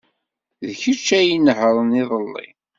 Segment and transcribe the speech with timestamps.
[0.67, 2.47] D kečč ay inehṛen iḍelli.